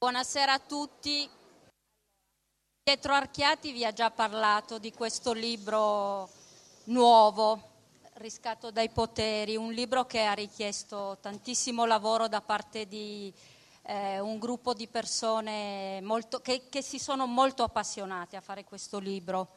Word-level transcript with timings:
Buonasera 0.00 0.52
a 0.52 0.58
tutti. 0.60 1.28
Pietro 2.84 3.14
Archiati 3.14 3.72
vi 3.72 3.84
ha 3.84 3.92
già 3.92 4.12
parlato 4.12 4.78
di 4.78 4.92
questo 4.92 5.32
libro 5.32 6.30
nuovo, 6.84 7.60
Riscatto 8.12 8.70
dai 8.70 8.90
poteri, 8.90 9.56
un 9.56 9.72
libro 9.72 10.06
che 10.06 10.24
ha 10.24 10.34
richiesto 10.34 11.18
tantissimo 11.20 11.84
lavoro 11.84 12.28
da 12.28 12.40
parte 12.40 12.86
di 12.86 13.34
eh, 13.82 14.20
un 14.20 14.38
gruppo 14.38 14.72
di 14.72 14.86
persone 14.86 16.00
molto, 16.00 16.38
che, 16.42 16.68
che 16.68 16.80
si 16.80 17.00
sono 17.00 17.26
molto 17.26 17.64
appassionate 17.64 18.36
a 18.36 18.40
fare 18.40 18.62
questo 18.62 19.00
libro. 19.00 19.48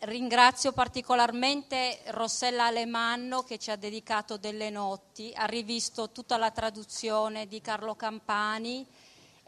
Ringrazio 0.00 0.72
particolarmente 0.72 2.00
Rossella 2.06 2.64
Alemanno 2.64 3.44
che 3.44 3.58
ci 3.58 3.70
ha 3.70 3.76
dedicato 3.76 4.38
delle 4.38 4.70
notti, 4.70 5.32
ha 5.36 5.44
rivisto 5.44 6.10
tutta 6.10 6.36
la 6.36 6.50
traduzione 6.50 7.46
di 7.46 7.60
Carlo 7.60 7.94
Campani 7.94 8.84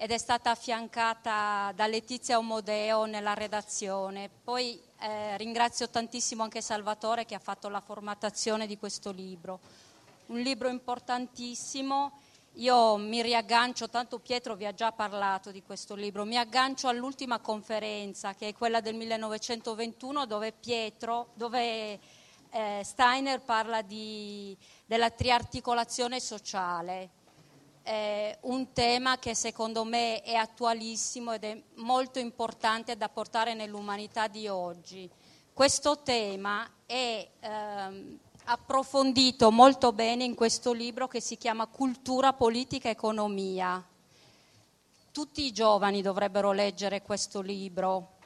ed 0.01 0.13
è 0.13 0.19
stata 0.19 0.51
affiancata 0.51 1.73
da 1.75 1.89
Letizia 1.89 2.39
Omodeo 2.39 3.05
nella 3.07 3.35
redazione. 3.35 4.31
Poi 4.45 4.81
eh, 5.01 5.37
ringrazio 5.37 5.89
tantissimo 5.89 6.45
anche 6.45 6.61
Salvatore 6.61 7.25
che 7.25 7.35
ha 7.35 7.41
fatto 7.41 7.69
la 7.69 7.81
formattazione 7.81 8.69
di 8.69 8.79
questo 8.79 9.11
libro. 9.11 9.59
Un 10.27 10.39
libro 10.39 10.69
importantissimo. 10.69 12.13
Io 12.55 12.97
mi 12.97 13.23
riaggancio, 13.23 13.89
tanto 13.89 14.21
Pietro 14.21 14.55
vi 14.55 14.67
ha 14.67 14.73
già 14.73 14.93
parlato 14.93 15.51
di 15.51 15.65
questo 15.65 15.97
libro, 15.97 16.25
mi 16.25 16.39
aggancio 16.39 16.87
all'ultima 16.87 17.41
conferenza 17.41 18.35
che 18.35 18.49
è 18.49 18.55
quella 18.55 18.81
del 18.81 18.95
1921 18.95 20.27
dove 20.27 20.53
Pietro, 20.53 21.31
dove 21.35 21.99
eh, 22.51 22.81
Steiner 22.85 23.41
parla 23.41 23.83
di, 23.83 24.57
della 24.87 25.11
triarticolazione 25.11 26.21
sociale 26.21 27.17
eh, 27.89 28.37
un 28.43 28.75
tema 28.75 29.19
che 29.19 29.35
secondo 29.35 29.83
me 29.83 30.21
è 30.21 30.35
attualissimo 30.35 31.33
ed 31.33 31.45
è 31.45 31.63
molto 31.77 32.19
importante 32.19 32.99
da 32.99 33.09
portare 33.09 33.55
nell'umanità 33.55 34.29
di 34.29 34.47
oggi. 34.47 35.09
Questo 35.55 36.03
tema 36.03 36.69
è 36.85 37.27
ehm, 37.41 38.19
approfondito 38.45 39.51
molto 39.51 39.93
bene 39.93 40.25
in 40.25 40.35
questo 40.35 40.75
libro 40.75 41.09
che 41.09 41.23
si 41.23 41.39
chiama 41.39 41.67
Cultura, 41.67 42.35
Politica 42.35 42.89
e 42.89 42.93
Economia. 42.93 43.83
Tutti 45.11 45.47
i 45.47 45.53
giovani 45.53 46.03
dovrebbero 46.03 46.53
leggere 46.53 47.01
questo 47.01 47.41
libro. 47.41 48.18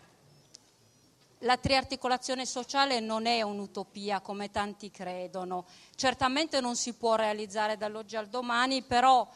La 1.43 1.57
triarticolazione 1.57 2.47
sociale 2.47 3.01
non 3.01 3.27
è 3.27 3.43
un'utopia 3.43 4.21
come 4.21 4.53
tanti 4.53 4.93
credono. 4.93 5.67
Certamente 5.97 6.61
non 6.61 6.77
si 6.77 6.93
può 6.95 7.17
realizzare 7.17 7.77
dall'oggi 7.77 8.15
al 8.15 8.29
domani, 8.29 8.83
però 8.83 9.29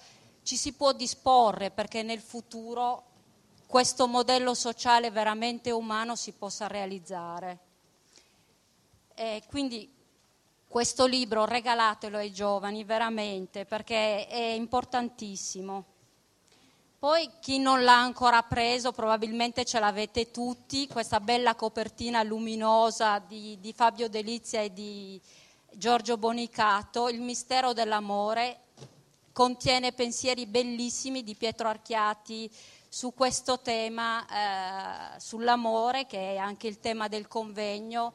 ci 0.45 0.57
si 0.57 0.75
può 0.75 0.93
disporre 0.93 1.73
perché 1.73 2.05
nel 2.05 2.21
futuro 2.21 3.03
questo 3.67 4.07
modello 4.07 4.55
sociale 4.55 5.11
veramente 5.11 5.73
umano 5.73 6.15
si 6.15 6.31
possa 6.31 6.69
realizzare. 6.69 7.59
E 9.13 9.43
quindi 9.49 9.93
questo 10.69 11.07
libro 11.07 11.45
regalatelo 11.45 12.19
ai 12.19 12.33
giovani 12.33 12.85
veramente 12.85 13.65
perché 13.65 14.29
è 14.29 14.53
importantissimo. 14.53 15.96
Poi 17.07 17.31
chi 17.39 17.61
non 17.61 17.85
l'ha 17.85 18.01
ancora 18.01 18.43
preso 18.43 18.91
probabilmente 18.91 19.65
ce 19.65 19.79
l'avete 19.79 20.33
tutti, 20.33 20.89
questa 20.89 21.21
bella 21.21 21.55
copertina 21.55 22.25
luminosa 22.25 23.21
di, 23.21 23.57
di 23.61 23.73
Fabio 23.73 24.09
Delizia 24.09 24.61
e 24.61 24.73
di 24.73 25.21
Giorgio 25.71 26.17
Bonicato, 26.17 27.09
Il 27.09 27.21
mistero 27.21 27.73
dell'amore, 27.73 28.63
contiene 29.33 29.93
pensieri 29.93 30.47
bellissimi 30.47 31.23
di 31.23 31.37
Pietro 31.37 31.69
Archiati 31.69 32.51
su 32.89 33.15
questo 33.15 33.61
tema, 33.61 35.15
eh, 35.15 35.21
sull'amore, 35.21 36.07
che 36.07 36.33
è 36.33 36.37
anche 36.39 36.67
il 36.67 36.81
tema 36.81 37.07
del 37.07 37.29
convegno. 37.29 38.15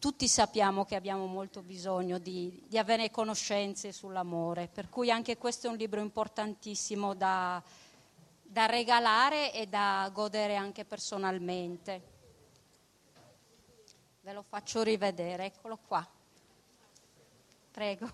Tutti 0.00 0.28
sappiamo 0.28 0.86
che 0.86 0.94
abbiamo 0.94 1.26
molto 1.26 1.60
bisogno 1.60 2.16
di, 2.16 2.64
di 2.66 2.78
avere 2.78 3.10
conoscenze 3.10 3.92
sull'amore, 3.92 4.66
per 4.66 4.88
cui 4.88 5.10
anche 5.10 5.36
questo 5.36 5.66
è 5.66 5.70
un 5.70 5.76
libro 5.76 6.00
importantissimo 6.00 7.14
da, 7.14 7.62
da 8.40 8.64
regalare 8.64 9.52
e 9.52 9.66
da 9.66 10.10
godere 10.10 10.56
anche 10.56 10.86
personalmente. 10.86 12.02
Ve 14.22 14.32
lo 14.32 14.42
faccio 14.42 14.82
rivedere, 14.82 15.44
eccolo 15.44 15.78
qua. 15.86 16.08
Prego. 17.70 18.10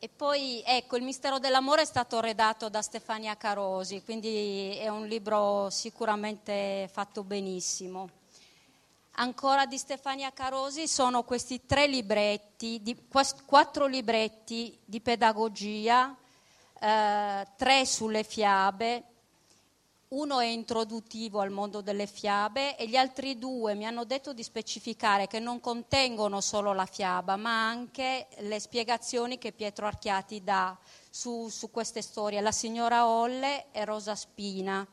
E 0.00 0.08
poi 0.08 0.60
ecco, 0.66 0.96
Il 0.96 1.04
mistero 1.04 1.38
dell'amore 1.38 1.82
è 1.82 1.86
stato 1.86 2.18
redatto 2.18 2.68
da 2.68 2.82
Stefania 2.82 3.36
Carosi, 3.36 4.02
quindi 4.02 4.76
è 4.76 4.88
un 4.88 5.06
libro 5.06 5.70
sicuramente 5.70 6.90
fatto 6.90 7.22
benissimo. 7.22 8.19
Ancora 9.20 9.66
di 9.66 9.76
Stefania 9.76 10.32
Carosi 10.32 10.88
sono 10.88 11.24
questi 11.24 11.66
tre 11.66 11.86
libretti, 11.86 12.80
di, 12.80 12.96
quattro 13.44 13.84
libretti 13.84 14.74
di 14.82 15.02
pedagogia, 15.02 16.16
eh, 16.80 17.46
tre 17.54 17.84
sulle 17.84 18.22
fiabe, 18.24 19.04
uno 20.08 20.40
è 20.40 20.46
introduttivo 20.46 21.40
al 21.40 21.50
mondo 21.50 21.82
delle 21.82 22.06
fiabe 22.06 22.78
e 22.78 22.88
gli 22.88 22.96
altri 22.96 23.38
due 23.38 23.74
mi 23.74 23.84
hanno 23.84 24.04
detto 24.04 24.32
di 24.32 24.42
specificare 24.42 25.26
che 25.26 25.38
non 25.38 25.60
contengono 25.60 26.40
solo 26.40 26.72
la 26.72 26.86
fiaba, 26.86 27.36
ma 27.36 27.68
anche 27.68 28.26
le 28.38 28.58
spiegazioni 28.58 29.36
che 29.36 29.52
Pietro 29.52 29.84
Archiati 29.86 30.42
dà 30.42 30.74
su, 31.10 31.50
su 31.50 31.70
queste 31.70 32.00
storie, 32.00 32.40
la 32.40 32.52
signora 32.52 33.06
Olle 33.06 33.66
e 33.70 33.84
Rosa 33.84 34.14
Spina. 34.14 34.86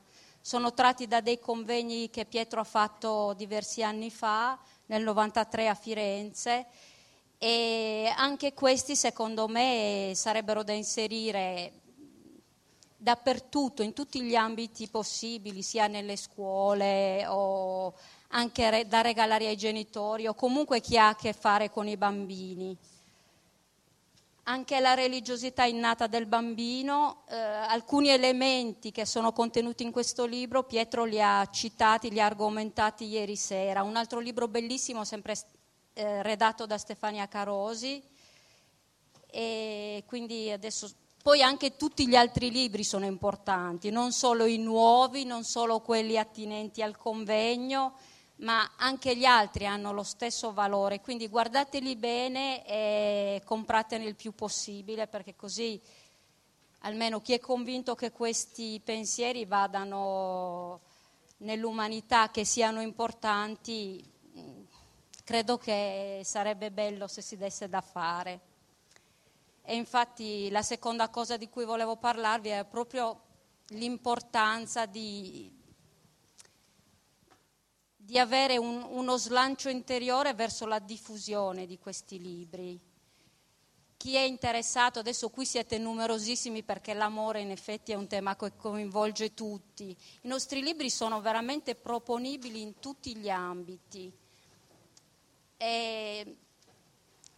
Sono 0.48 0.74
tratti 0.74 1.08
da 1.08 1.20
dei 1.20 1.40
convegni 1.40 2.10
che 2.10 2.24
Pietro 2.24 2.62
ha 2.62 2.64
fatto 2.64 3.34
diversi 3.34 3.84
anni 3.84 4.10
fa, 4.10 4.58
nel 4.86 5.04
93 5.04 5.68
a 5.68 5.74
Firenze, 5.74 6.68
e 7.38 8.10
anche 8.16 8.54
questi 8.54 8.96
secondo 8.96 9.50
me 9.50 10.14
sarebbero 10.16 10.64
da 10.64 10.72
inserire 10.72 11.74
dappertutto, 12.96 13.84
in 13.84 13.92
tutti 13.92 14.22
gli 14.22 14.36
ambiti 14.36 14.88
possibili, 14.88 15.62
sia 15.62 15.88
nelle 15.88 16.16
scuole 16.16 17.26
o 17.28 17.94
anche 18.30 18.86
da 18.88 19.02
regalare 19.02 19.48
ai 19.48 19.58
genitori 19.58 20.28
o 20.28 20.34
comunque 20.34 20.80
chi 20.80 20.98
ha 20.98 21.10
a 21.10 21.16
che 21.18 21.34
fare 21.34 21.70
con 21.70 21.90
i 21.90 21.98
bambini. 21.98 22.78
Anche 24.50 24.80
la 24.80 24.94
religiosità 24.94 25.66
innata 25.66 26.08
del 26.08 26.26
bambino, 26.26 27.24
eh, 27.30 27.36
alcuni 27.36 28.08
elementi 28.08 28.92
che 28.92 29.06
sono 29.06 29.34
contenuti 29.34 29.84
in 29.84 29.92
questo 29.92 30.26
libro, 30.26 30.64
Pietro 30.64 31.04
li 31.04 31.22
ha 31.22 31.46
citati, 31.52 32.10
li 32.10 32.22
ha 32.22 32.28
argomentati 32.28 33.04
ieri 33.04 33.36
sera. 33.36 33.84
Un 33.84 33.98
altro 33.98 34.20
libro 34.22 34.48
bellissimo, 34.48 35.04
sempre 35.04 35.36
eh, 35.96 36.24
redatto 36.24 36.66
da 36.66 36.78
Stefania 36.78 37.28
Carosi, 37.28 38.02
e 39.30 40.06
quindi 40.08 40.50
adesso 40.50 40.90
poi 41.22 41.42
anche 41.42 41.76
tutti 41.76 42.08
gli 42.08 42.16
altri 42.16 42.50
libri 42.50 42.86
sono 42.86 43.04
importanti, 43.04 43.90
non 43.90 44.14
solo 44.14 44.46
i 44.46 44.58
nuovi, 44.58 45.26
non 45.26 45.44
solo 45.44 45.82
quelli 45.82 46.18
attinenti 46.18 46.82
al 46.82 46.96
convegno, 46.96 47.96
ma 48.38 48.74
anche 48.78 49.16
gli 49.16 49.26
altri 49.26 49.66
hanno 49.66 49.92
lo 49.92 50.04
stesso 50.04 50.54
valore, 50.54 51.02
quindi 51.02 51.28
guardateli 51.28 51.96
bene 51.96 52.66
e 52.66 53.42
compratene 53.44 54.06
il 54.06 54.16
più 54.16 54.34
possibile 54.34 55.08
perché 55.08 55.36
così 55.36 55.82
almeno 56.82 57.22
chi 57.22 57.34
è 57.34 57.40
convinto 57.40 57.96
che 57.96 58.12
questi 58.12 58.80
pensieri 58.84 59.46
vadano 59.46 60.82
nell'umanità, 61.38 62.30
che 62.30 62.46
siano 62.46 62.82
importanti, 62.82 64.04
credo 65.24 65.58
che 65.58 66.22
sarebbe 66.24 66.72
bello 66.72 67.08
se 67.08 67.22
si 67.22 67.38
desse 67.38 67.68
da 67.68 67.82
fare. 67.82 68.40
E 69.64 69.76
infatti 69.76 70.50
la 70.50 70.62
seconda 70.62 71.10
cosa 71.10 71.36
di 71.36 71.50
cui 71.50 71.66
volevo 71.66 71.98
parlarvi 71.98 72.50
è 72.50 72.64
proprio 72.66 73.22
l'importanza 73.72 74.86
di, 74.86 75.52
di 78.08 78.18
avere 78.18 78.56
un, 78.56 78.88
uno 78.90 79.18
slancio 79.18 79.68
interiore 79.68 80.34
verso 80.34 80.66
la 80.66 80.80
diffusione 80.80 81.66
di 81.66 81.78
questi 81.78 82.22
libri. 82.22 82.80
Chi 83.98 84.16
è 84.16 84.22
interessato, 84.22 85.00
adesso 85.00 85.28
qui 85.28 85.46
siete 85.46 85.78
numerosissimi 85.78 86.64
perché 86.64 86.94
l'amore 86.94 87.42
in 87.42 87.52
effetti 87.52 87.92
è 87.92 87.96
un 87.96 88.08
tema 88.08 88.38
che 88.38 88.56
coinvolge 88.56 89.34
tutti. 89.34 89.90
I 90.22 90.28
nostri 90.30 90.64
libri 90.64 90.90
sono 90.90 91.20
veramente 91.20 91.76
proponibili 91.76 92.62
in 92.62 92.80
tutti 92.80 93.14
gli 93.18 93.28
ambiti. 93.28 94.10
E 95.58 96.38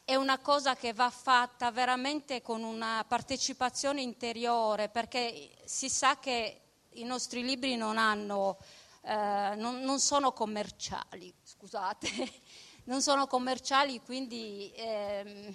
è 0.06 0.14
una 0.14 0.38
cosa 0.38 0.76
che 0.76 0.94
va 0.94 1.10
fatta 1.10 1.72
veramente 1.72 2.44
con 2.44 2.62
una 2.62 3.04
partecipazione 3.08 4.04
interiore, 4.04 4.88
perché 4.88 5.50
si 5.66 5.90
sa 5.90 6.20
che 6.20 6.62
i 6.92 7.04
nostri 7.06 7.44
libri 7.44 7.76
non, 7.76 7.98
hanno, 7.98 8.60
eh, 9.02 9.56
non, 9.56 9.82
non 9.82 10.00
sono 10.00 10.34
commerciali, 10.34 11.34
scusate, 11.44 12.10
non 12.86 13.02
sono 13.02 13.28
commerciali, 13.28 14.02
quindi 14.02 14.72
eh, 14.74 15.54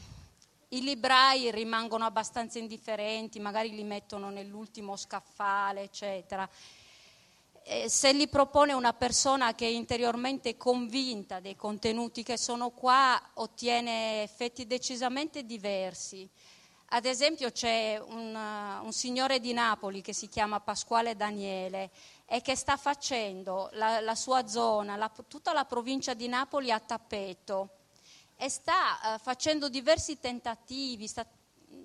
i 0.68 0.82
librai 0.82 1.50
rimangono 1.50 2.04
abbastanza 2.04 2.58
indifferenti, 2.58 3.38
magari 3.38 3.70
li 3.74 3.84
mettono 3.84 4.30
nell'ultimo 4.30 4.96
scaffale, 4.96 5.82
eccetera. 5.82 6.48
E 7.66 7.88
se 7.88 8.12
li 8.12 8.28
propone 8.28 8.72
una 8.72 8.92
persona 8.92 9.54
che 9.54 9.66
è 9.66 9.70
interiormente 9.70 10.56
convinta 10.56 11.40
dei 11.40 11.56
contenuti 11.56 12.22
che 12.22 12.36
sono 12.36 12.70
qua, 12.70 13.20
ottiene 13.34 14.22
effetti 14.22 14.66
decisamente 14.66 15.44
diversi. 15.44 16.28
Ad 16.88 17.06
esempio 17.06 17.50
c'è 17.50 18.00
un, 18.00 18.34
un, 18.34 18.92
signore 18.92 19.40
di 19.40 19.52
Napoli 19.52 20.00
che 20.00 20.12
si 20.12 20.28
chiama 20.28 20.60
Pasquale 20.60 21.16
Daniele 21.16 21.90
e 22.26 22.40
che 22.40 22.54
sta 22.54 22.76
facendo 22.76 23.68
la, 23.72 24.00
la 24.00 24.14
sua 24.14 24.46
zona, 24.46 24.96
la, 24.96 25.10
tutta 25.26 25.52
la 25.52 25.64
provincia 25.64 26.14
di 26.14 26.28
Napoli 26.28 26.70
a 26.70 26.78
tappeto 26.78 27.70
e 28.36 28.48
sta 28.48 29.14
uh, 29.14 29.18
facendo 29.18 29.68
diversi 29.68 30.18
tentativi, 30.18 31.06
sta, 31.06 31.26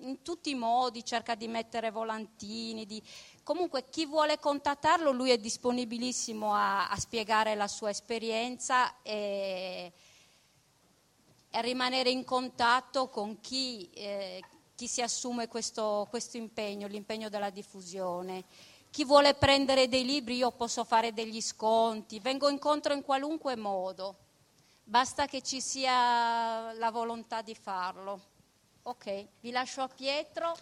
in 0.00 0.22
tutti 0.22 0.50
i 0.50 0.54
modi 0.54 1.04
cerca 1.04 1.34
di 1.34 1.48
mettere 1.48 1.90
volantini. 1.90 2.86
Di... 2.86 3.02
Comunque 3.42 3.88
chi 3.88 4.06
vuole 4.06 4.38
contattarlo 4.38 5.10
lui 5.10 5.30
è 5.30 5.38
disponibilissimo 5.38 6.54
a, 6.54 6.88
a 6.88 6.96
spiegare 6.98 7.54
la 7.54 7.68
sua 7.68 7.90
esperienza 7.90 9.02
e, 9.02 9.92
e, 11.50 11.62
rimanere 11.62 12.10
in 12.10 12.24
contatto 12.24 13.08
con 13.08 13.40
chi, 13.40 13.90
eh, 13.92 14.42
chi 14.80 14.88
si 14.88 15.02
assume 15.02 15.46
questo, 15.46 16.06
questo 16.08 16.38
impegno, 16.38 16.86
l'impegno 16.86 17.28
della 17.28 17.50
diffusione. 17.50 18.44
Chi 18.90 19.04
vuole 19.04 19.34
prendere 19.34 19.88
dei 19.88 20.06
libri 20.06 20.36
io 20.36 20.52
posso 20.52 20.84
fare 20.84 21.12
degli 21.12 21.42
sconti, 21.42 22.18
vengo 22.18 22.48
incontro 22.48 22.94
in 22.94 23.02
qualunque 23.02 23.56
modo 23.56 24.16
basta 24.82 25.26
che 25.26 25.42
ci 25.42 25.60
sia 25.60 26.72
la 26.72 26.90
volontà 26.90 27.42
di 27.42 27.54
farlo. 27.54 28.20
Ok, 28.84 29.26
vi 29.40 29.50
lascio 29.50 29.82
a 29.82 29.88
Pietro. 29.88 30.56